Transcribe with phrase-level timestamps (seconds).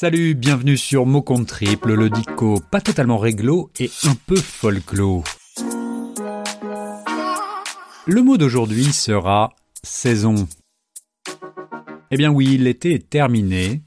[0.00, 5.24] Salut, bienvenue sur Mot Compte Triple, le dico pas totalement réglo et un peu folklore.
[8.06, 9.50] Le mot d'aujourd'hui sera
[9.82, 10.46] saison.
[12.12, 13.82] Eh bien oui, l'été est terminé.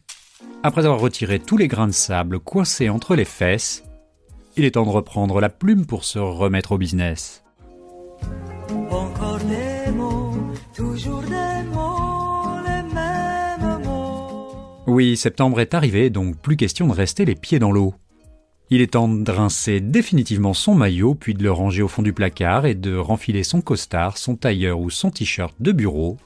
[0.63, 3.85] Après avoir retiré tous les grains de sable coincés entre les fesses,
[4.57, 7.41] il est temps de reprendre la plume pour se remettre au business.
[14.93, 17.93] Oui, septembre est arrivé, donc plus question de rester les pieds dans l'eau.
[18.69, 22.11] Il est temps de rincer définitivement son maillot, puis de le ranger au fond du
[22.11, 26.17] placard et de renfiler son costard, son tailleur ou son t-shirt de bureau,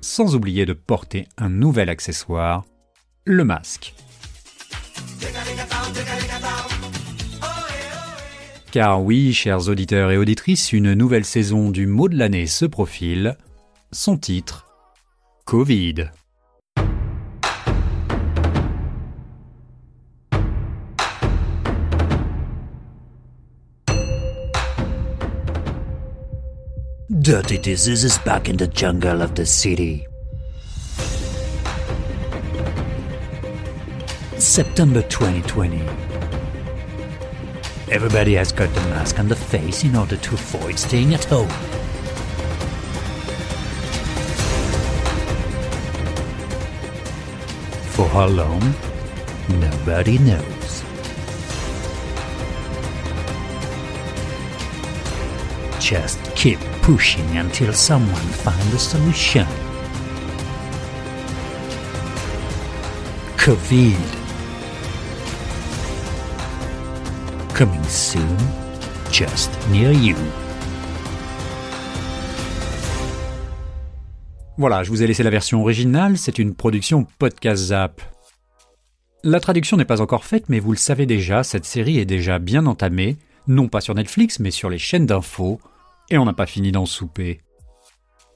[0.00, 2.64] sans oublier de porter un nouvel accessoire,
[3.26, 3.94] le masque.
[8.72, 13.36] Car oui, chers auditeurs et auditrices, une nouvelle saison du mot de l'année se profile.
[13.92, 14.66] Son titre
[15.44, 16.06] Covid.
[27.10, 30.06] Dirty disease is back in the jungle of the city.
[34.36, 35.80] September 2020.
[37.90, 41.48] Everybody has got the mask on the face in order to avoid staying at home.
[47.88, 48.74] For how long?
[49.48, 50.87] Nobody knows.
[55.80, 59.46] Just keep pushing until someone finds a solution.
[63.36, 63.96] COVID.
[67.54, 68.36] Coming soon,
[69.12, 70.16] just near you.
[74.58, 78.02] Voilà, je vous ai laissé la version originale, c'est une production podcast Zap.
[79.22, 82.40] La traduction n'est pas encore faite, mais vous le savez déjà, cette série est déjà
[82.40, 83.16] bien entamée,
[83.48, 85.60] non pas sur Netflix, mais sur les chaînes d'infos,
[86.10, 87.40] et on n'a pas fini d'en souper.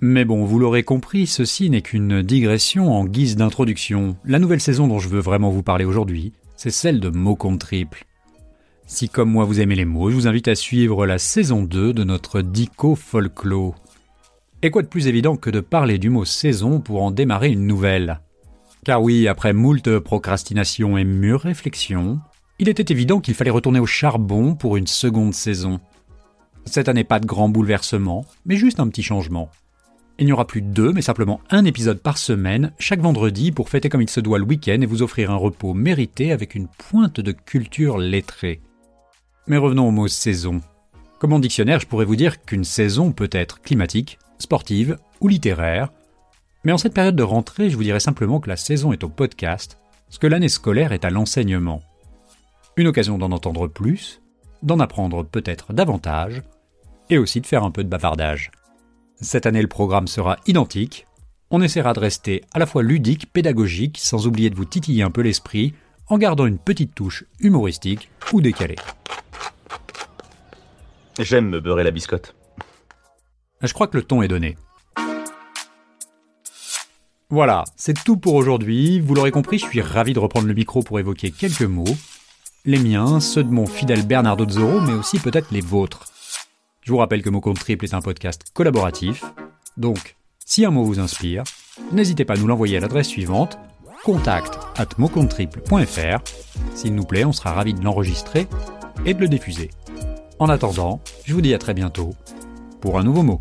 [0.00, 4.16] Mais bon, vous l'aurez compris, ceci n'est qu'une digression en guise d'introduction.
[4.25, 7.66] La nouvelle saison dont je veux vraiment vous parler aujourd'hui, c'est celle de Mots contre
[7.66, 8.04] triple.
[8.86, 11.92] Si comme moi vous aimez les mots, je vous invite à suivre la saison 2
[11.92, 13.76] de notre Dico Folklore.
[14.62, 17.66] Et quoi de plus évident que de parler du mot saison pour en démarrer une
[17.66, 18.20] nouvelle?
[18.84, 22.20] Car oui, après moult procrastination et mûre réflexion,
[22.62, 25.80] il était évident qu'il fallait retourner au charbon pour une seconde saison.
[26.64, 29.50] Cette année, pas de grand bouleversement, mais juste un petit changement.
[30.20, 33.88] Il n'y aura plus deux, mais simplement un épisode par semaine, chaque vendredi, pour fêter
[33.88, 37.18] comme il se doit le week-end et vous offrir un repos mérité avec une pointe
[37.18, 38.60] de culture lettrée.
[39.48, 40.60] Mais revenons au mot saison.
[41.18, 45.88] Comme mon dictionnaire, je pourrais vous dire qu'une saison peut être climatique, sportive ou littéraire.
[46.62, 49.08] Mais en cette période de rentrée, je vous dirais simplement que la saison est au
[49.08, 49.78] podcast,
[50.10, 51.82] ce que l'année scolaire est à l'enseignement.
[52.77, 54.22] Une occasion d'en entendre plus,
[54.62, 56.43] d'en apprendre peut-être davantage,
[57.10, 58.50] et aussi de faire un peu de bavardage.
[59.21, 61.06] Cette année, le programme sera identique.
[61.50, 65.10] On essaiera de rester à la fois ludique, pédagogique, sans oublier de vous titiller un
[65.10, 65.75] peu l'esprit,
[66.09, 68.77] en gardant une petite touche humoristique ou décalée.
[71.19, 72.34] J'aime me beurrer la biscotte.
[73.60, 74.56] Je crois que le ton est donné.
[77.28, 78.99] Voilà, c'est tout pour aujourd'hui.
[79.00, 81.84] Vous l'aurez compris, je suis ravi de reprendre le micro pour évoquer quelques mots.
[82.64, 86.04] Les miens, ceux de mon fidèle Bernardo Zoro, mais aussi peut-être les vôtres.
[86.82, 89.24] Je vous rappelle que Compte Triple est un podcast collaboratif.
[89.76, 91.42] Donc, si un mot vous inspire,
[91.90, 93.58] n'hésitez pas à nous l'envoyer à l'adresse suivante
[94.04, 94.86] contact at
[96.76, 98.46] S'il nous plaît, on sera ravi de l'enregistrer
[99.04, 99.70] et de le diffuser.
[100.38, 102.14] En attendant, je vous dis à très bientôt
[102.80, 103.40] pour un nouveau mot.